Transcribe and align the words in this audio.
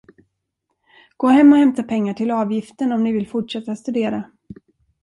Gå 1.17 1.27
hem 1.27 1.51
och 1.53 1.57
hämta 1.59 1.83
pengar 1.83 2.13
till 2.13 2.31
avgiften 2.31 2.91
om 2.91 3.03
ni 3.03 3.11
vill 3.11 3.27
fortsätta 3.27 3.75
studera. 3.75 4.31